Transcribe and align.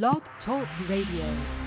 Blog 0.00 0.22
Talk 0.46 0.66
Radio. 0.88 1.61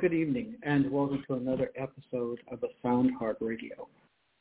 Good 0.00 0.14
evening, 0.14 0.54
and 0.62 0.88
welcome 0.92 1.24
to 1.26 1.34
another 1.34 1.72
episode 1.74 2.38
of 2.52 2.60
the 2.60 2.68
Sound 2.84 3.10
Heart 3.18 3.38
Radio. 3.40 3.88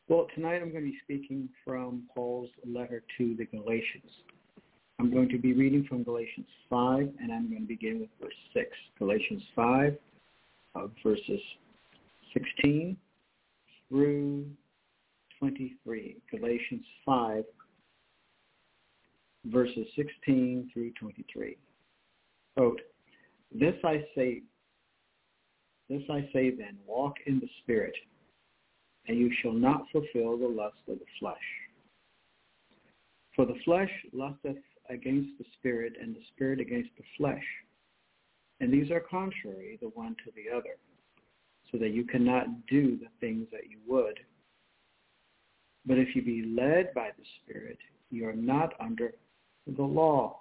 Well, 0.08 0.28
tonight 0.36 0.62
I'm 0.62 0.72
going 0.72 0.86
to 0.86 0.92
be 0.92 1.00
speaking 1.04 1.50
from 1.66 2.04
Paul's 2.14 2.52
letter 2.64 3.02
to 3.18 3.36
the 3.36 3.46
Galatians. 3.46 4.12
I'm 5.00 5.12
going 5.12 5.30
to 5.30 5.40
be 5.40 5.54
reading 5.54 5.84
from 5.90 6.04
Galatians 6.04 6.46
5, 6.70 7.10
and 7.20 7.34
I'm 7.34 7.50
going 7.50 7.64
to 7.64 7.68
begin 7.68 8.02
with 8.02 8.10
verse 8.22 8.36
6. 8.54 8.68
Galatians 9.00 9.42
5, 9.56 9.98
uh, 10.76 10.88
verses 11.04 11.42
16 12.34 12.96
through 13.90 14.46
23. 15.40 16.18
Galatians 16.30 16.86
5, 17.04 17.44
verses 19.46 19.88
16 19.96 20.70
through 20.72 20.92
23. 21.00 21.58
Quote, 22.56 22.81
This 23.52 23.74
I 23.84 24.06
say 24.14 24.44
this 25.90 26.04
I 26.10 26.28
say 26.34 26.52
then, 26.52 26.78
walk 26.86 27.16
in 27.26 27.40
the 27.40 27.50
Spirit, 27.64 27.96
and 29.08 29.18
you 29.18 29.32
shall 29.42 29.54
not 29.54 29.86
fulfill 29.92 30.38
the 30.38 30.48
lust 30.48 30.78
of 30.88 31.00
the 31.00 31.06
flesh. 31.20 31.38
For 33.36 33.46
the 33.46 33.60
flesh 33.64 33.92
lusteth 34.12 34.58
against 34.90 35.38
the 35.38 35.46
Spirit, 35.60 35.94
and 36.02 36.16
the 36.16 36.24
Spirit 36.34 36.60
against 36.60 36.90
the 36.98 37.04
flesh. 37.18 37.44
And 38.60 38.74
these 38.74 38.92
are 38.92 39.00
contrary 39.00 39.78
the 39.82 39.90
one 39.90 40.16
to 40.26 40.32
the 40.36 40.56
other, 40.56 40.78
so 41.72 41.78
that 41.78 41.92
you 41.92 42.04
cannot 42.04 42.48
do 42.68 42.98
the 42.98 43.10
things 43.20 43.48
that 43.52 43.70
you 43.70 43.78
would. 43.88 44.20
But 45.86 45.98
if 45.98 46.16
you 46.16 46.22
be 46.22 46.44
led 46.44 46.94
by 46.94 47.12
the 47.18 47.24
Spirit, 47.42 47.78
you 48.10 48.28
are 48.28 48.36
not 48.36 48.74
under 48.80 49.14
the 49.76 49.84
law. 49.84 50.40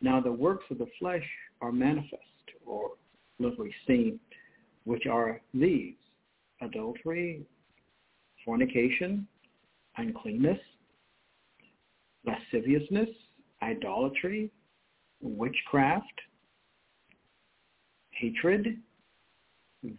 Now 0.00 0.20
the 0.20 0.32
works 0.32 0.64
of 0.70 0.78
the 0.78 0.88
flesh 0.98 1.26
are 1.60 1.72
manifest, 1.72 2.22
or 2.64 2.92
literally 3.38 3.74
seen, 3.86 4.18
which 4.84 5.06
are 5.06 5.40
these, 5.54 5.94
adultery, 6.60 7.42
fornication, 8.44 9.26
uncleanness, 9.96 10.58
lasciviousness, 12.24 13.08
idolatry, 13.62 14.50
witchcraft, 15.20 16.20
hatred, 18.12 18.78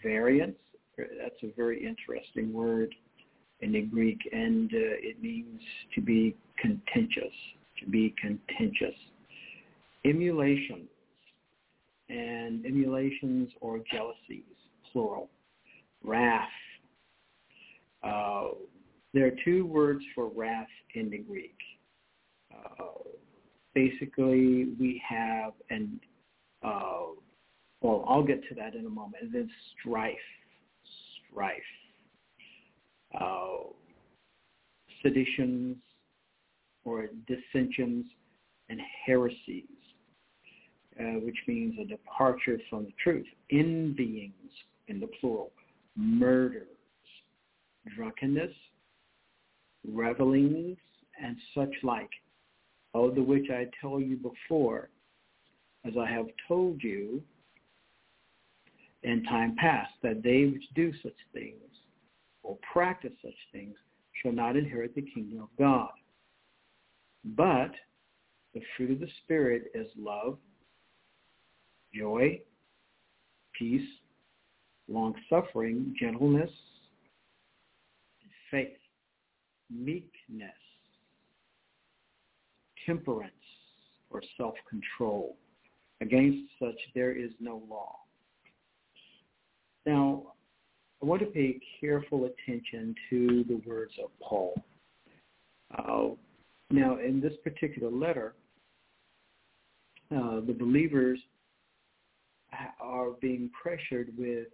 variance. 0.03 0.57
That's 0.97 1.41
a 1.43 1.53
very 1.55 1.85
interesting 1.85 2.51
word 2.51 2.93
in 3.61 3.71
the 3.73 3.81
Greek, 3.81 4.19
and 4.31 4.71
uh, 4.73 4.77
it 5.01 5.21
means 5.21 5.61
to 5.95 6.01
be 6.01 6.35
contentious, 6.57 7.33
to 7.79 7.89
be 7.89 8.13
contentious. 8.19 8.95
Emulation, 10.05 10.87
and 12.09 12.65
emulations 12.65 13.49
or 13.61 13.79
jealousies, 13.91 14.43
plural. 14.91 15.29
Wrath. 16.03 16.47
Uh, 18.03 18.49
there 19.13 19.27
are 19.27 19.33
two 19.43 19.65
words 19.65 20.01
for 20.15 20.29
wrath 20.29 20.67
in 20.95 21.09
the 21.09 21.17
Greek. 21.17 21.57
Uh, 22.53 23.03
basically, 23.73 24.69
we 24.79 25.01
have 25.07 25.53
an, 25.69 25.99
uh, 26.63 27.07
well, 27.81 28.05
I'll 28.07 28.23
get 28.23 28.41
to 28.49 28.55
that 28.55 28.75
in 28.75 28.85
a 28.85 28.89
moment, 28.89 29.23
and 29.23 29.33
then 29.33 29.49
strife. 29.79 30.15
Strife. 31.31 31.53
Uh, 33.19 33.71
seditions 35.01 35.77
or 36.85 37.09
dissensions 37.27 38.05
and 38.69 38.79
heresies 39.05 39.65
uh, 40.99 41.19
which 41.19 41.37
means 41.47 41.75
a 41.79 41.85
departure 41.85 42.59
from 42.69 42.85
the 42.85 42.93
truth. 43.01 43.25
Envyings, 43.51 44.33
in 44.87 44.99
the 44.99 45.07
plural, 45.19 45.51
murders, 45.95 46.67
drunkenness, 47.95 48.51
revelings, 49.87 50.77
and 51.23 51.37
such 51.55 51.73
like, 51.83 52.09
of 52.93 53.15
the 53.15 53.21
which 53.21 53.49
I 53.51 53.67
tell 53.79 53.99
you 53.99 54.17
before, 54.17 54.89
as 55.85 55.93
I 55.99 56.09
have 56.09 56.25
told 56.47 56.83
you 56.83 57.21
in 59.03 59.23
time 59.23 59.55
past, 59.57 59.91
that 60.03 60.23
they 60.23 60.45
which 60.45 60.63
do 60.75 60.91
such 61.01 61.13
things 61.33 61.55
or 62.43 62.57
practice 62.73 63.13
such 63.23 63.31
things 63.51 63.75
shall 64.21 64.31
not 64.31 64.57
inherit 64.57 64.95
the 64.95 65.01
kingdom 65.01 65.41
of 65.41 65.49
God. 65.57 65.91
But 67.23 67.71
the 68.53 68.61
fruit 68.75 68.91
of 68.91 68.99
the 68.99 69.07
Spirit 69.23 69.71
is 69.73 69.87
love, 69.97 70.37
joy, 71.93 72.39
peace, 73.57 73.87
long-suffering, 74.87 75.95
gentleness, 75.99 76.49
faith, 78.49 78.77
meekness, 79.69 80.51
temperance, 82.85 83.31
or 84.09 84.21
self-control. 84.37 85.35
Against 86.01 86.49
such 86.59 86.79
there 86.95 87.11
is 87.11 87.31
no 87.39 87.61
law. 87.69 87.95
Now, 89.85 90.33
I 91.01 91.05
want 91.05 91.21
to 91.21 91.27
pay 91.27 91.59
careful 91.79 92.25
attention 92.25 92.95
to 93.09 93.45
the 93.47 93.61
words 93.65 93.93
of 94.03 94.09
Paul. 94.21 94.53
Uh, 95.77 96.15
now, 96.71 96.97
in 96.99 97.21
this 97.21 97.33
particular 97.43 97.91
letter, 97.91 98.33
uh, 100.11 100.41
the 100.45 100.55
believers 100.57 101.19
are 102.79 103.11
being 103.21 103.49
pressured 103.61 104.11
with 104.17 104.47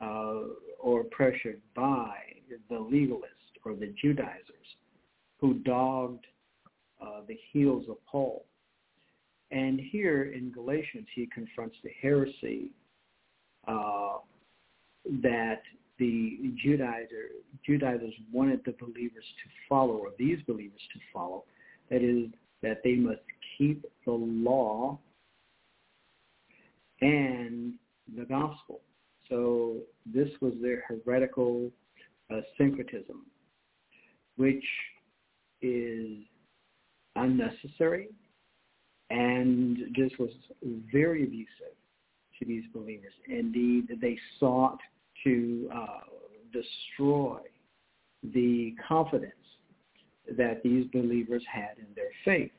uh, 0.00 0.40
or 0.80 1.04
pressured 1.04 1.60
by 1.74 2.16
the 2.68 2.76
legalists 2.76 3.56
or 3.64 3.74
the 3.74 3.94
Judaizers 4.00 4.76
who 5.40 5.54
dogged 5.54 6.26
uh, 7.00 7.20
the 7.26 7.38
heels 7.52 7.86
of 7.88 7.96
Paul. 8.06 8.44
And 9.50 9.80
here 9.80 10.32
in 10.32 10.50
Galatians, 10.50 11.06
he 11.14 11.28
confronts 11.32 11.76
the 11.82 11.90
heresy 12.00 12.70
uh, 13.68 14.18
that 15.22 15.62
the 15.98 16.52
Judaizer, 16.64 17.28
Judaizers 17.64 18.14
wanted 18.32 18.60
the 18.64 18.74
believers 18.78 19.24
to 19.24 19.50
follow, 19.68 19.94
or 19.94 20.10
these 20.18 20.38
believers 20.46 20.80
to 20.92 21.00
follow. 21.12 21.44
That 21.90 22.02
is, 22.02 22.28
that 22.62 22.80
they 22.82 22.96
must 22.96 23.20
keep 23.56 23.84
the 24.04 24.12
law 24.12 24.98
and 27.00 27.74
the 28.16 28.24
gospel. 28.24 28.80
So 29.28 29.78
this 30.06 30.28
was 30.40 30.54
their 30.62 30.84
heretical 30.88 31.70
uh, 32.32 32.40
syncretism, 32.56 33.26
which 34.36 34.64
is 35.62 36.18
unnecessary, 37.16 38.08
and 39.10 39.78
this 39.96 40.12
was 40.18 40.30
very 40.92 41.24
abusive 41.24 41.76
to 42.38 42.44
these 42.44 42.64
believers. 42.72 43.12
Indeed, 43.28 43.88
they 44.00 44.18
sought 44.38 44.78
to 45.24 45.70
uh, 45.74 46.00
destroy 46.52 47.38
the 48.22 48.74
confidence 48.86 49.32
that 50.36 50.62
these 50.62 50.86
believers 50.92 51.42
had 51.50 51.78
in 51.78 51.86
their 51.94 52.10
faith. 52.24 52.50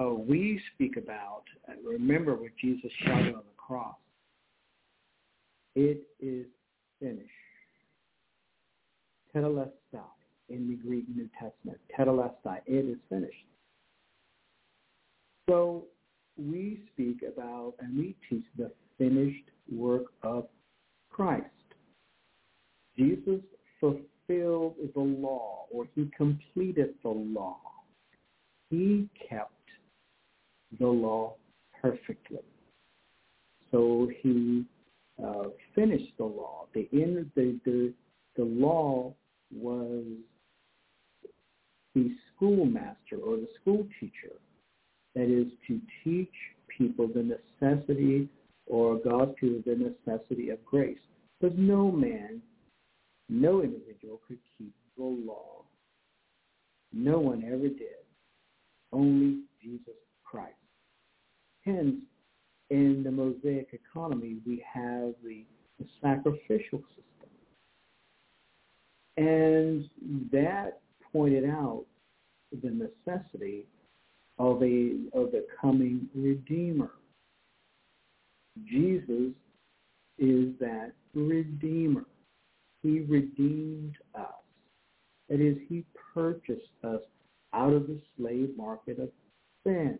Uh, 0.00 0.10
we 0.14 0.60
speak 0.74 0.96
about, 0.96 1.42
remember 1.84 2.34
what 2.34 2.52
Jesus 2.60 2.90
shouted 3.04 3.34
on 3.34 3.42
the 3.42 3.56
cross. 3.56 3.96
It 5.74 6.02
is 6.20 6.46
finished. 7.00 7.28
Tetelestai 9.34 9.70
in 10.48 10.68
the 10.68 10.76
Greek 10.76 11.04
New 11.14 11.28
Testament. 11.38 11.78
Tetelestai, 11.96 12.60
it 12.66 12.84
is 12.88 12.98
finished. 13.08 13.34
So 15.48 15.84
we 16.36 16.80
speak 16.92 17.22
about 17.22 17.74
and 17.80 17.96
we 17.96 18.14
teach 18.28 18.44
the 18.56 18.70
finished 18.98 19.50
work 19.70 20.06
of 20.22 20.46
Christ. 21.10 21.44
Jesus 22.96 23.40
fulfilled 23.80 24.74
the 24.94 25.00
law 25.00 25.66
or 25.70 25.86
he 25.94 26.10
completed 26.16 26.94
the 27.02 27.08
law. 27.08 27.58
He 28.70 29.08
kept 29.28 29.52
the 30.78 30.86
law 30.86 31.34
perfectly. 31.80 32.38
So 33.70 34.10
he 34.20 34.64
uh, 35.22 35.44
finished 35.74 36.12
the 36.18 36.24
law. 36.24 36.66
The 36.74 36.88
end 36.92 37.30
the, 37.34 37.58
the 37.64 37.92
the 38.36 38.44
law 38.44 39.12
was 39.52 40.04
the 41.94 42.10
schoolmaster 42.34 43.16
or 43.24 43.36
the 43.36 43.48
school 43.60 43.86
teacher. 43.98 44.36
That 45.14 45.24
is 45.24 45.50
to 45.66 45.80
teach 46.04 46.28
people 46.78 47.08
the 47.08 47.36
necessity 47.60 48.28
or 48.66 48.96
God 48.96 49.34
people 49.36 49.62
the 49.66 49.74
necessity 49.74 50.50
of 50.50 50.64
grace. 50.64 50.98
Because 51.40 51.56
no 51.58 51.90
man, 51.90 52.40
no 53.28 53.62
individual 53.62 54.20
could 54.26 54.38
keep 54.56 54.72
the 54.96 55.04
law. 55.04 55.64
No 56.92 57.18
one 57.18 57.44
ever 57.44 57.68
did. 57.68 58.04
Only 58.92 59.42
Jesus 59.62 59.94
Christ. 60.24 60.54
Hence, 61.64 61.96
in 62.70 63.02
the 63.02 63.10
Mosaic 63.10 63.68
economy, 63.72 64.36
we 64.46 64.64
have 64.72 65.14
the, 65.24 65.44
the 65.78 65.86
sacrificial 66.00 66.82
system. 66.88 67.04
And 69.16 69.88
that 70.32 70.80
pointed 71.12 71.44
out 71.44 71.84
the 72.62 72.70
necessity 72.70 73.66
of 74.38 74.62
a 74.62 74.96
of 75.12 75.32
the 75.32 75.46
coming 75.60 76.08
redeemer. 76.14 76.90
Jesus 78.64 79.32
is 80.18 80.48
that 80.60 80.92
redeemer. 81.14 82.04
He 82.82 83.00
redeemed 83.00 83.96
us. 84.14 84.26
That 85.28 85.40
is, 85.40 85.56
he 85.68 85.84
purchased 86.14 86.62
us 86.84 87.00
out 87.52 87.72
of 87.72 87.86
the 87.86 88.00
slave 88.16 88.50
market 88.56 88.98
of 88.98 89.10
sin. 89.64 89.98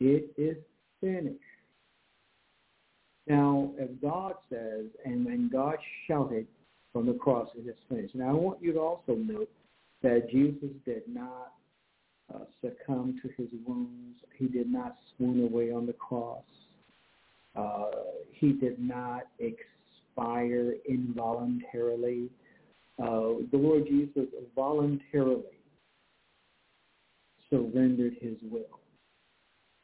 It 0.00 0.32
is 0.36 0.56
finished. 1.00 1.38
Now, 3.26 3.72
if 3.78 3.88
God 4.00 4.34
says, 4.50 4.86
and 5.04 5.24
when 5.24 5.48
God 5.48 5.76
shouted 6.06 6.46
from 6.92 7.06
the 7.06 7.14
cross, 7.14 7.48
it 7.54 7.68
is 7.68 7.76
finished. 7.88 8.14
Now, 8.14 8.30
I 8.30 8.32
want 8.32 8.62
you 8.62 8.72
to 8.72 8.80
also 8.80 9.14
note 9.14 9.50
that 10.02 10.28
Jesus 10.30 10.70
did 10.84 11.02
not 11.06 11.52
uh, 12.34 12.44
succumb 12.60 13.18
to 13.22 13.28
his 13.36 13.48
wounds. 13.66 14.18
He 14.36 14.46
did 14.46 14.70
not 14.70 14.96
swoon 15.16 15.44
away 15.44 15.72
on 15.72 15.86
the 15.86 15.92
cross. 15.92 16.42
Uh, 17.54 17.90
he 18.32 18.52
did 18.52 18.78
not 18.78 19.24
expire 19.38 20.74
involuntarily. 20.88 22.30
Uh, 22.98 23.44
the 23.50 23.58
Lord 23.58 23.86
Jesus 23.86 24.26
voluntarily 24.54 25.58
surrendered 27.50 28.14
his 28.20 28.36
will. 28.50 28.80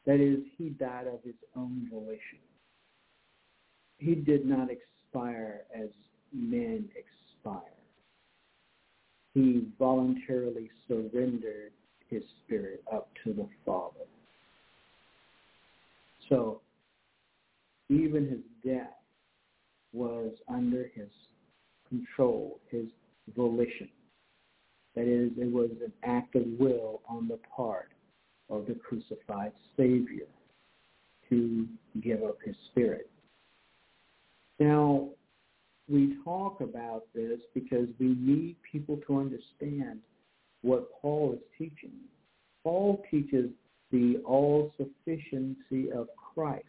That 0.05 0.19
is, 0.19 0.39
he 0.57 0.69
died 0.69 1.07
of 1.07 1.19
his 1.23 1.35
own 1.55 1.87
volition. 1.91 2.39
He 3.97 4.15
did 4.15 4.45
not 4.45 4.69
expire 4.71 5.61
as 5.75 5.89
men 6.33 6.89
expire. 6.95 7.61
He 9.33 9.67
voluntarily 9.77 10.71
surrendered 10.87 11.73
his 12.09 12.23
spirit 12.43 12.83
up 12.91 13.09
to 13.23 13.33
the 13.33 13.47
Father. 13.65 14.05
So 16.29 16.61
even 17.89 18.27
his 18.27 18.71
death 18.71 18.93
was 19.93 20.31
under 20.47 20.89
his 20.93 21.09
control, 21.87 22.59
his 22.69 22.85
volition. 23.35 23.89
That 24.95 25.05
is, 25.05 25.31
it 25.37 25.51
was 25.51 25.71
an 25.83 25.93
act 26.03 26.35
of 26.35 26.43
will 26.59 27.01
on 27.07 27.27
the 27.27 27.39
part 27.55 27.89
of 28.49 28.65
the 28.67 28.75
crucified 28.75 29.53
Savior 29.77 30.27
to 31.29 31.67
give 32.01 32.23
up 32.23 32.37
his 32.43 32.55
spirit. 32.71 33.09
Now, 34.59 35.09
we 35.87 36.17
talk 36.23 36.61
about 36.61 37.05
this 37.15 37.39
because 37.53 37.87
we 37.99 38.15
need 38.19 38.55
people 38.71 38.99
to 39.07 39.19
understand 39.19 39.99
what 40.61 40.89
Paul 41.01 41.33
is 41.33 41.39
teaching. 41.57 41.93
Paul 42.63 43.03
teaches 43.09 43.49
the 43.91 44.21
all-sufficiency 44.25 45.91
of 45.91 46.07
Christ. 46.15 46.65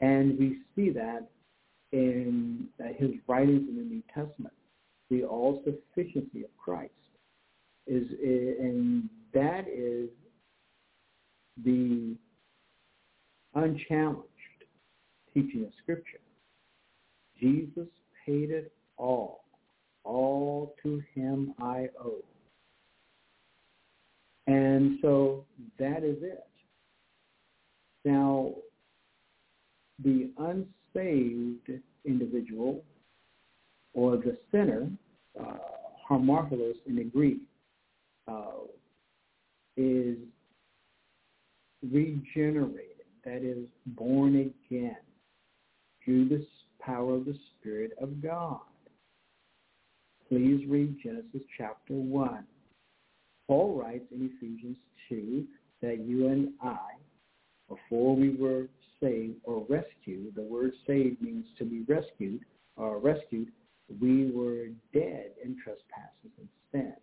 And 0.00 0.38
we 0.38 0.58
see 0.74 0.90
that 0.90 1.28
in 1.92 2.68
his 2.96 3.10
writings 3.26 3.68
in 3.68 3.76
the 3.76 3.82
New 3.82 4.02
Testament, 4.14 4.54
the 5.10 5.24
all-sufficiency 5.24 6.44
of 6.44 6.56
Christ. 6.58 6.92
is, 7.86 8.06
And 8.60 9.08
that 9.32 9.66
is 9.68 10.10
the 11.64 12.16
unchallenged 13.54 14.26
teaching 15.32 15.64
of 15.64 15.72
Scripture. 15.82 16.20
Jesus 17.40 17.88
paid 18.24 18.50
it 18.50 18.72
all. 18.96 19.45
All 20.06 20.74
to 20.84 21.02
him 21.14 21.52
I 21.60 21.88
owe. 22.00 22.22
And 24.46 24.98
so 25.02 25.44
that 25.80 26.04
is 26.04 26.18
it. 26.22 26.46
Now, 28.04 28.52
the 30.04 30.30
unsaved 30.38 31.82
individual 32.04 32.84
or 33.94 34.16
the 34.16 34.38
sinner, 34.52 34.88
uh, 35.40 35.56
in 36.86 36.96
the 36.96 37.04
Greek, 37.04 37.40
uh, 38.28 38.62
is 39.76 40.16
regenerated, 41.90 43.06
that 43.24 43.42
is, 43.42 43.66
born 43.86 44.36
again 44.36 44.96
through 46.04 46.28
the 46.28 46.46
power 46.80 47.14
of 47.14 47.24
the 47.24 47.36
Spirit 47.58 47.92
of 48.00 48.22
God. 48.22 48.60
Please 50.28 50.66
read 50.68 50.96
Genesis 51.00 51.42
chapter 51.56 51.94
1. 51.94 52.44
Paul 53.46 53.80
writes 53.80 54.06
in 54.10 54.28
Ephesians 54.36 54.76
2 55.08 55.44
that 55.82 56.00
you 56.00 56.26
and 56.26 56.52
I, 56.60 56.96
before 57.68 58.16
we 58.16 58.30
were 58.30 58.66
saved 59.00 59.36
or 59.44 59.64
rescued, 59.68 60.34
the 60.34 60.42
word 60.42 60.72
saved 60.84 61.22
means 61.22 61.46
to 61.58 61.64
be 61.64 61.84
rescued 61.86 62.40
or 62.76 62.98
rescued, 62.98 63.52
we 64.00 64.32
were 64.32 64.66
dead 64.92 65.30
in 65.44 65.56
trespasses 65.62 66.32
and 66.38 66.48
sins. 66.72 67.00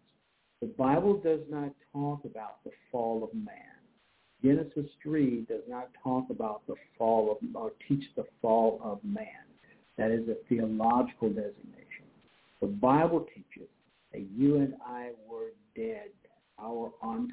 The 0.62 0.68
Bible 0.68 1.18
does 1.18 1.42
not 1.50 1.72
talk 1.94 2.26
about 2.26 2.62
the 2.66 2.72
fall 2.92 3.24
of 3.24 3.34
man. 3.34 3.56
Genesis 4.44 4.92
3 5.02 5.46
does 5.48 5.64
not 5.70 5.90
talk 6.04 6.26
about 6.30 6.68
the 6.68 6.76
fall 6.98 7.32
of, 7.32 7.38
or 7.56 7.72
teach 7.88 8.04
the 8.18 8.26
fall 8.42 8.82
of 8.84 9.00
man. 9.02 9.26
That 9.98 10.12
is 10.12 10.28
a 10.28 10.36
theological 10.50 11.30
designation. 11.30 11.93
The 12.64 12.70
Bible 12.70 13.26
teaches 13.36 13.68
that 14.14 14.22
you 14.34 14.56
and 14.60 14.76
I 14.88 15.10
were 15.30 15.52
dead, 15.76 16.12
our 16.58 16.94
ontos. 17.04 17.28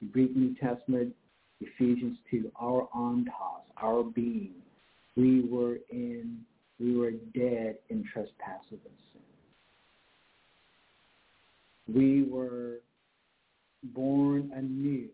The 0.00 0.06
Greek 0.06 0.36
New 0.36 0.54
Testament, 0.54 1.12
Ephesians 1.60 2.16
2, 2.30 2.52
our 2.54 2.86
ontos, 2.94 3.64
our 3.76 4.04
being. 4.04 4.54
We 5.16 5.48
were 5.48 5.80
in, 5.90 6.42
we 6.78 6.96
were 6.96 7.10
dead 7.34 7.78
in 7.88 8.04
trespasses 8.12 8.70
and 8.70 8.98
sin. 9.12 9.22
We 11.92 12.22
were 12.30 12.82
born 13.82 14.52
anew 14.54 15.08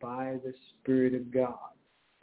by 0.00 0.38
the 0.42 0.54
Spirit 0.80 1.12
of 1.12 1.30
God. 1.30 1.74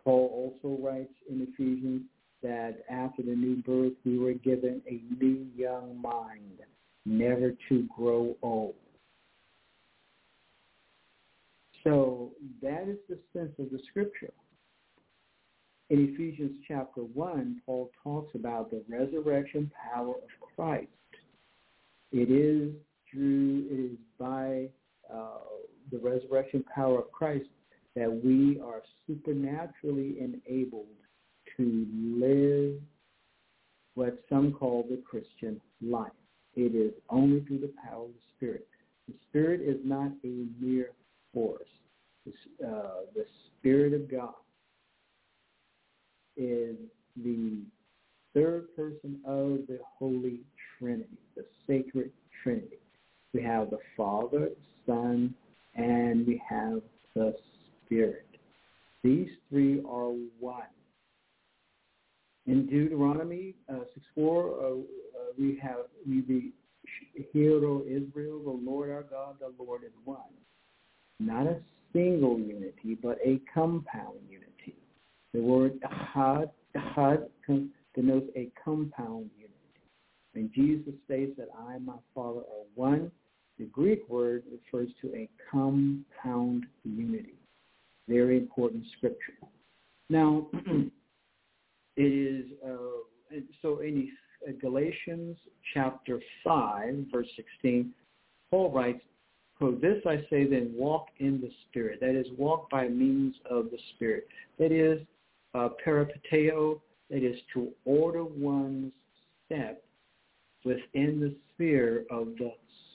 Paul 0.03 0.51
also 0.63 0.81
writes 0.81 1.13
in 1.29 1.47
Ephesians 1.47 2.01
that 2.43 2.83
after 2.89 3.23
the 3.23 3.35
new 3.35 3.55
birth, 3.63 3.93
we 4.05 4.19
were 4.19 4.33
given 4.33 4.81
a 4.87 5.01
new 5.21 5.47
young 5.55 5.99
mind, 5.99 6.59
never 7.05 7.53
to 7.69 7.87
grow 7.95 8.35
old. 8.41 8.75
So 11.83 12.31
that 12.61 12.87
is 12.87 12.97
the 13.09 13.17
sense 13.33 13.53
of 13.59 13.71
the 13.71 13.79
scripture. 13.89 14.31
In 15.89 16.13
Ephesians 16.13 16.57
chapter 16.67 17.01
1, 17.01 17.61
Paul 17.65 17.91
talks 18.03 18.33
about 18.35 18.71
the 18.71 18.83
resurrection 18.87 19.71
power 19.91 20.11
of 20.15 20.55
Christ. 20.55 20.87
It 22.11 22.31
is 22.31 22.73
through, 23.11 23.65
it 23.69 23.91
is 23.91 23.97
by 24.17 24.69
uh, 25.13 25.39
the 25.91 25.97
resurrection 25.97 26.63
power 26.73 26.99
of 26.99 27.11
Christ 27.11 27.49
that 27.95 28.11
we 28.23 28.59
are 28.61 28.81
supernaturally 29.05 30.15
enabled 30.19 30.87
to 31.57 31.87
live 32.17 32.81
what 33.95 34.17
some 34.29 34.53
call 34.53 34.85
the 34.89 34.97
Christian 34.97 35.61
life. 35.81 36.11
It 36.55 36.75
is 36.75 36.93
only 37.09 37.41
through 37.41 37.59
the 37.59 37.73
power 37.83 38.05
of 38.05 38.09
the 38.09 38.19
Spirit. 38.35 38.67
The 39.07 39.13
Spirit 39.29 39.61
is 39.61 39.77
not 39.83 40.11
a 40.23 40.45
mere 40.59 40.91
force. 41.33 41.67
The, 42.25 42.67
uh, 42.67 43.01
the 43.15 43.25
Spirit 43.59 43.93
of 43.93 44.09
God 44.09 44.33
is 46.37 46.75
the 47.23 47.59
third 48.33 48.75
person 48.75 49.19
of 49.25 49.67
the 49.67 49.79
Holy 49.99 50.39
Trinity, 50.79 51.17
the 51.35 51.45
sacred 51.67 52.11
Trinity. 52.43 52.79
We 53.33 53.43
have 53.43 53.69
the 53.69 53.79
Father, 53.95 54.49
Son, 54.85 55.33
and 55.75 56.25
we 56.25 56.41
have 56.47 56.81
the 57.15 57.35
Spirit. 57.85 58.25
These 59.03 59.29
three 59.49 59.79
are 59.79 60.13
one. 60.39 60.63
In 62.45 62.65
Deuteronomy 62.67 63.55
uh, 63.69 63.85
6 63.93 64.05
4, 64.15 64.43
uh, 64.43 64.67
uh, 64.67 64.77
we 65.37 65.57
have 65.61 65.77
we 66.07 66.21
be 66.21 66.51
Hear, 67.31 67.63
O 67.65 67.83
Israel, 67.87 68.41
the 68.43 68.59
Lord 68.69 68.89
our 68.89 69.03
God, 69.03 69.35
the 69.39 69.53
Lord 69.63 69.83
is 69.83 69.91
one. 70.03 70.19
Not 71.19 71.47
a 71.47 71.59
single 71.91 72.39
unity, 72.39 72.97
but 73.01 73.17
a 73.23 73.39
compound 73.53 74.19
unity. 74.29 74.75
The 75.33 75.41
word 75.41 75.79
echad, 75.81 76.49
echad 76.75 77.27
denotes 77.95 78.27
a 78.35 78.49
compound 78.63 79.29
unity. 79.37 79.53
When 80.33 80.51
Jesus 80.53 80.93
states 81.05 81.33
that 81.37 81.49
I 81.67 81.75
and 81.75 81.85
my 81.85 81.97
Father 82.13 82.39
are 82.39 82.65
one, 82.75 83.11
the 83.59 83.65
Greek 83.65 84.07
word 84.09 84.43
refers 84.51 84.89
to 85.01 85.15
a 85.15 85.29
compound 85.51 86.65
unity. 86.83 87.35
Very 88.07 88.37
important 88.37 88.83
scripture. 88.97 89.33
Now, 90.09 90.47
it 91.95 92.01
is, 92.01 92.45
uh, 92.65 93.37
so 93.61 93.79
in 93.79 94.09
Galatians 94.59 95.37
chapter 95.73 96.19
5, 96.43 97.05
verse 97.11 97.27
16, 97.35 97.91
Paul 98.49 98.71
writes, 98.71 99.01
For 99.59 99.71
this 99.71 100.01
I 100.05 100.17
say 100.29 100.45
then, 100.47 100.73
walk 100.75 101.07
in 101.19 101.41
the 101.41 101.51
Spirit. 101.69 101.99
That 102.01 102.15
is, 102.15 102.27
walk 102.37 102.69
by 102.69 102.87
means 102.87 103.35
of 103.49 103.65
the 103.71 103.77
Spirit. 103.95 104.27
That 104.59 104.71
is, 104.71 104.99
uh, 105.53 105.69
peripateo, 105.85 106.79
that 107.09 107.23
is 107.23 107.39
to 107.53 107.69
order 107.85 108.23
one's 108.23 108.91
step 109.45 109.83
within 110.65 111.19
the 111.19 111.35
sphere 111.53 112.05
of 112.09 112.29
the 112.37 112.53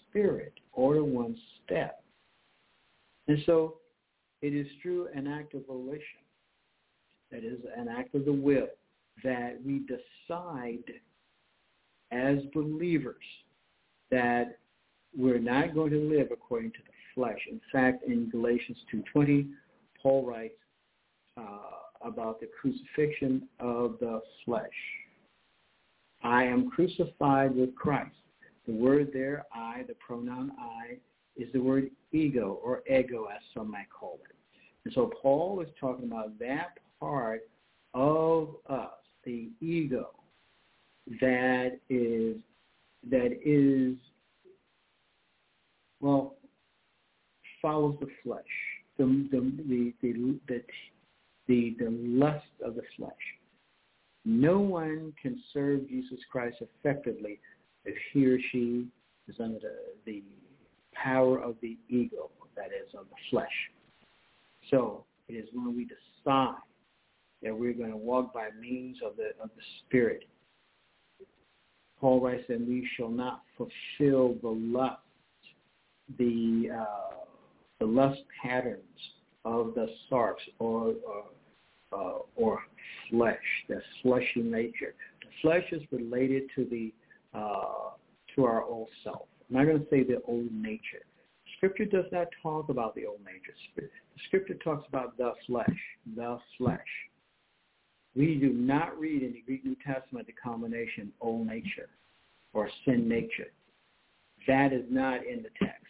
Spirit, 0.08 0.54
order 0.72 1.04
one's 1.04 1.38
step. 1.64 2.02
And 3.28 3.38
so 3.46 3.76
it 4.42 4.54
is 4.54 4.66
through 4.82 5.08
an 5.14 5.26
act 5.26 5.54
of 5.54 5.66
volition, 5.66 6.02
that 7.30 7.44
is 7.44 7.58
an 7.76 7.88
act 7.88 8.14
of 8.14 8.24
the 8.24 8.32
will, 8.32 8.68
that 9.24 9.58
we 9.64 9.80
decide 9.80 10.84
as 12.10 12.38
believers 12.54 13.24
that 14.10 14.58
we're 15.16 15.38
not 15.38 15.74
going 15.74 15.90
to 15.90 15.98
live 15.98 16.28
according 16.32 16.70
to 16.72 16.78
the 16.86 16.92
flesh. 17.14 17.38
In 17.50 17.60
fact, 17.72 18.04
in 18.04 18.30
Galatians 18.30 18.78
2.20, 18.94 19.48
Paul 20.02 20.24
writes 20.24 20.54
uh, 21.36 22.02
about 22.02 22.40
the 22.40 22.48
crucifixion 22.60 23.48
of 23.58 23.96
the 24.00 24.20
flesh. 24.44 24.68
I 26.22 26.44
am 26.44 26.70
crucified 26.70 27.54
with 27.54 27.74
Christ. 27.74 28.14
The 28.66 28.74
word 28.74 29.10
there, 29.12 29.46
I, 29.54 29.82
the 29.86 29.94
pronoun 29.94 30.52
I, 30.58 30.98
is 31.36 31.50
the 31.52 31.60
word 31.60 31.90
ego 32.12 32.58
or 32.62 32.82
ego 32.88 33.26
as 33.34 33.40
some 33.54 33.70
might 33.70 33.88
call 33.90 34.18
it. 34.28 34.36
And 34.84 34.92
so 34.94 35.10
Paul 35.20 35.60
is 35.60 35.68
talking 35.80 36.06
about 36.06 36.38
that 36.38 36.78
part 37.00 37.42
of 37.94 38.56
us, 38.68 38.90
the 39.28 39.50
ego, 39.60 40.08
that 41.20 41.78
is 41.90 42.36
that 43.10 43.38
is 43.44 43.94
well 46.00 46.36
follows 47.60 47.96
the 48.00 48.08
flesh, 48.24 48.42
the 48.96 49.04
the 49.30 49.40
the 49.68 49.92
the 50.00 50.38
the, 50.48 50.62
the, 51.46 51.76
the 51.78 51.90
lust 51.90 52.46
of 52.64 52.74
the 52.74 52.82
flesh. 52.96 53.12
No 54.24 54.60
one 54.60 55.12
can 55.20 55.38
serve 55.52 55.88
Jesus 55.88 56.20
Christ 56.32 56.56
effectively 56.60 57.38
if 57.84 57.94
he 58.12 58.26
or 58.26 58.38
she 58.50 58.86
is 59.28 59.36
under 59.40 59.58
the, 59.58 59.74
the 60.06 60.22
power 60.94 61.38
of 61.38 61.56
the 61.60 61.76
ego, 61.88 62.30
that 62.56 62.66
is, 62.66 62.94
of 62.94 63.06
the 63.10 63.16
flesh. 63.30 63.46
So 64.70 65.04
it 65.28 65.34
is 65.34 65.48
when 65.52 65.76
we 65.76 65.86
decide 65.86 66.56
that 67.42 67.56
we're 67.56 67.72
going 67.72 67.90
to 67.90 67.96
walk 67.96 68.32
by 68.34 68.48
means 68.60 68.98
of 69.04 69.16
the 69.16 69.30
of 69.42 69.50
the 69.56 69.62
Spirit 69.86 70.24
Paul 72.00 72.20
writes 72.20 72.44
that 72.48 72.60
we 72.60 72.88
shall 72.96 73.08
not 73.08 73.42
fulfill 73.56 74.36
the 74.40 74.48
lust, 74.48 75.00
the 76.16 76.70
uh, 76.80 77.24
the 77.80 77.86
lust 77.86 78.20
patterns 78.42 78.82
of 79.44 79.74
the 79.74 79.88
sarx 80.10 80.34
or 80.58 80.94
or, 81.06 81.24
uh, 81.92 82.18
or 82.36 82.60
flesh, 83.10 83.36
the 83.68 83.80
fleshy 84.02 84.42
nature. 84.42 84.94
The 85.22 85.28
flesh 85.42 85.64
is 85.72 85.82
related 85.90 86.44
to 86.54 86.64
the 86.64 86.92
uh, 87.34 87.90
to 88.36 88.44
our 88.44 88.62
old 88.62 88.88
self. 89.02 89.22
I'm 89.50 89.56
not 89.56 89.66
going 89.66 89.80
to 89.80 89.86
say 89.90 90.04
the 90.04 90.20
old 90.26 90.52
nature. 90.52 91.04
Scripture 91.56 91.86
does 91.86 92.04
not 92.12 92.28
talk 92.42 92.68
about 92.68 92.94
the 92.94 93.06
old 93.06 93.20
nature. 93.24 93.54
The 93.74 93.88
scripture 94.26 94.54
talks 94.54 94.86
about 94.86 95.16
the 95.16 95.32
flesh, 95.46 95.66
the 96.14 96.38
flesh. 96.56 96.78
We 98.16 98.36
do 98.36 98.52
not 98.52 98.98
read 98.98 99.22
in 99.22 99.32
the 99.32 99.42
Greek 99.42 99.64
New 99.64 99.76
Testament 99.86 100.26
the 100.26 100.32
combination 100.32 101.12
old 101.20 101.46
nature 101.46 101.88
or 102.52 102.68
sin 102.84 103.08
nature. 103.08 103.52
That 104.46 104.72
is 104.72 104.84
not 104.90 105.26
in 105.26 105.42
the 105.42 105.50
text. 105.58 105.84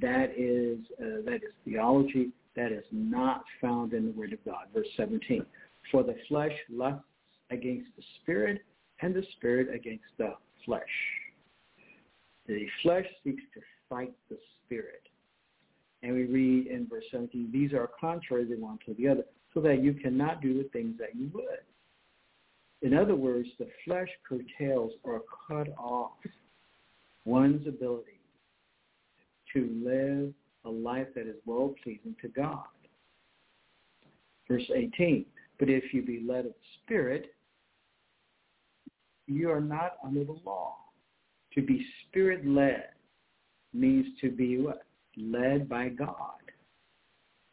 That 0.00 0.32
is 0.36 0.78
uh, 1.00 1.22
that 1.24 1.42
is 1.42 1.52
theology. 1.64 2.30
That 2.56 2.72
is 2.72 2.84
not 2.90 3.44
found 3.60 3.92
in 3.92 4.06
the 4.06 4.12
Word 4.12 4.32
of 4.32 4.44
God. 4.44 4.66
Verse 4.74 4.86
17. 4.96 5.44
For 5.90 6.02
the 6.02 6.16
flesh 6.28 6.52
lusts 6.70 7.04
against 7.50 7.88
the 7.96 8.02
spirit, 8.20 8.62
and 9.02 9.14
the 9.14 9.24
spirit 9.36 9.74
against 9.74 10.04
the 10.16 10.34
flesh. 10.64 10.82
The 12.46 12.66
flesh 12.82 13.06
seeks 13.24 13.42
to 13.54 13.60
fight 13.88 14.12
the 14.30 14.38
spirit. 14.64 15.02
And 16.02 16.14
we 16.14 16.24
read 16.24 16.66
in 16.66 16.86
verse 16.88 17.04
17, 17.12 17.50
these 17.52 17.72
are 17.72 17.88
contrary 18.00 18.46
one 18.56 18.78
to 18.86 18.94
the 18.94 19.08
other, 19.08 19.24
so 19.54 19.60
that 19.60 19.82
you 19.82 19.92
cannot 19.94 20.40
do 20.40 20.56
the 20.56 20.68
things 20.70 20.94
that 20.98 21.14
you 21.14 21.30
would. 21.34 21.60
In 22.82 22.94
other 22.94 23.14
words, 23.14 23.48
the 23.58 23.68
flesh 23.84 24.08
curtails 24.28 24.92
or 25.04 25.22
cut 25.46 25.68
off 25.78 26.12
one's 27.24 27.66
ability 27.66 28.20
to 29.52 29.68
live 29.84 30.32
a 30.64 30.70
life 30.70 31.08
that 31.14 31.26
is 31.26 31.36
well-pleasing 31.46 32.16
to 32.20 32.28
God. 32.28 32.64
Verse 34.48 34.68
18, 34.74 35.24
but 35.58 35.68
if 35.68 35.94
you 35.94 36.02
be 36.02 36.24
led 36.26 36.40
of 36.40 36.52
the 36.52 36.54
Spirit, 36.82 37.34
you 39.26 39.50
are 39.50 39.60
not 39.60 39.96
under 40.04 40.24
the 40.24 40.36
law. 40.44 40.76
To 41.54 41.62
be 41.62 41.86
Spirit-led 42.08 42.88
means 43.72 44.06
to 44.20 44.30
be 44.30 44.58
what? 44.58 44.82
Led 45.16 45.68
by 45.68 45.90
God. 45.90 46.40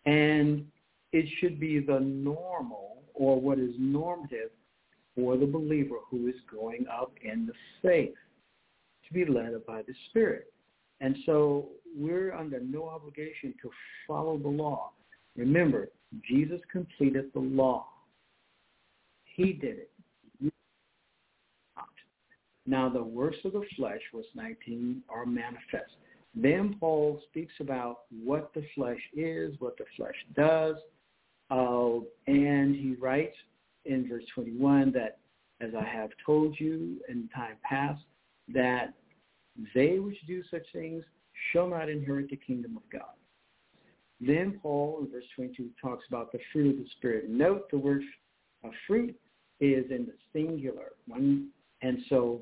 And 0.05 0.65
it 1.11 1.25
should 1.39 1.59
be 1.59 1.79
the 1.79 1.99
normal 1.99 2.97
or 3.13 3.39
what 3.39 3.59
is 3.59 3.73
normative 3.77 4.51
for 5.15 5.37
the 5.37 5.45
believer 5.45 5.97
who 6.09 6.27
is 6.27 6.35
growing 6.47 6.85
up 6.87 7.11
in 7.21 7.45
the 7.45 7.53
faith 7.81 8.15
to 9.07 9.13
be 9.13 9.25
led 9.25 9.53
by 9.67 9.81
the 9.81 9.93
Spirit. 10.09 10.53
And 11.01 11.15
so 11.25 11.69
we're 11.95 12.33
under 12.33 12.59
no 12.59 12.87
obligation 12.87 13.53
to 13.61 13.69
follow 14.07 14.37
the 14.37 14.47
law. 14.47 14.91
Remember, 15.35 15.89
Jesus 16.27 16.59
completed 16.71 17.31
the 17.33 17.39
law. 17.39 17.87
He 19.23 19.53
did 19.53 19.77
it. 19.79 19.91
Now 22.65 22.87
the 22.87 23.01
works 23.01 23.37
of 23.45 23.53
the 23.53 23.63
flesh, 23.75 24.01
verse 24.13 24.27
19, 24.35 25.01
are 25.09 25.25
manifest. 25.25 25.91
Then 26.35 26.75
Paul 26.79 27.19
speaks 27.29 27.53
about 27.59 28.01
what 28.23 28.53
the 28.53 28.63
flesh 28.75 28.99
is, 29.15 29.55
what 29.59 29.75
the 29.77 29.85
flesh 29.97 30.13
does, 30.35 30.75
writes 32.99 33.35
in 33.85 34.07
verse 34.07 34.23
21 34.33 34.91
that, 34.93 35.19
as 35.61 35.71
I 35.77 35.83
have 35.83 36.09
told 36.25 36.55
you 36.59 36.97
in 37.09 37.29
time 37.35 37.57
past, 37.63 38.01
that 38.53 38.93
they 39.73 39.99
which 39.99 40.17
do 40.27 40.41
such 40.49 40.65
things 40.73 41.03
shall 41.51 41.67
not 41.67 41.89
inherit 41.89 42.29
the 42.29 42.37
kingdom 42.37 42.77
of 42.77 42.83
God. 42.91 43.13
Then 44.21 44.59
Paul 44.61 44.99
in 45.01 45.11
verse 45.11 45.25
22 45.35 45.69
talks 45.81 46.03
about 46.07 46.31
the 46.31 46.39
fruit 46.51 46.71
of 46.71 46.83
the 46.83 46.89
Spirit. 46.97 47.29
Note 47.29 47.69
the 47.71 47.77
word 47.77 48.01
fruit 48.85 49.15
is 49.59 49.85
in 49.91 50.05
the 50.05 50.13
singular. 50.33 50.91
One, 51.07 51.49
and 51.81 51.99
so 52.09 52.41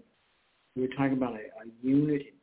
we're 0.75 0.87
talking 0.87 1.13
about 1.13 1.33
a, 1.33 1.37
a 1.37 1.67
unity. 1.81 2.33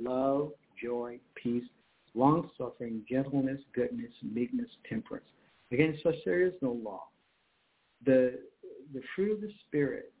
Love, 0.00 0.52
joy, 0.82 1.18
peace, 1.34 1.64
long-suffering, 2.14 3.04
gentleness, 3.08 3.60
goodness, 3.74 4.12
meekness, 4.22 4.68
temperance. 4.88 5.26
Against 5.72 6.02
such 6.02 6.16
there 6.24 6.42
is 6.42 6.52
no 6.60 6.72
law 6.72 7.04
the 8.04 8.38
the 8.92 9.00
fruit 9.14 9.32
of 9.32 9.40
the 9.40 9.50
spirit 9.66 10.12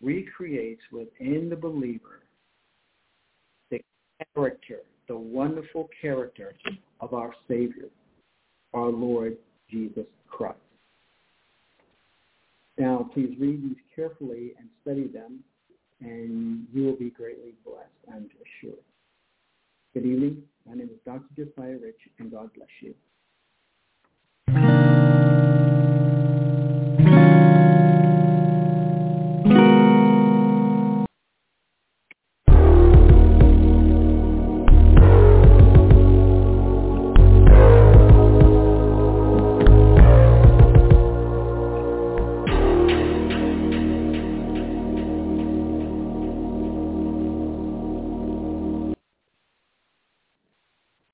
recreates 0.00 0.82
within 0.92 1.48
the 1.50 1.56
believer 1.56 2.22
the 3.70 3.80
character, 4.34 4.80
the 5.08 5.16
wonderful 5.16 5.88
character 6.00 6.54
of 7.00 7.12
our 7.12 7.34
Savior, 7.48 7.88
our 8.72 8.88
Lord 8.90 9.36
Jesus 9.70 10.06
Christ. 10.28 10.56
Now, 12.78 13.10
please 13.12 13.36
read 13.38 13.62
these 13.62 13.76
carefully 13.94 14.54
and 14.58 14.68
study 14.82 15.06
them, 15.06 15.40
and 16.00 16.66
you 16.72 16.84
will 16.84 16.96
be 16.96 17.10
greatly 17.10 17.52
blessed, 17.64 17.88
I'm. 18.10 18.30
Good 19.92 20.06
evening. 20.06 20.42
My 20.66 20.74
name 20.74 20.88
is 20.92 20.98
Dr. 21.04 21.24
Josiah 21.36 21.76
Rich, 21.76 22.00
and 22.18 22.30
God 22.30 22.50
bless 22.54 22.68
you. 22.80 22.94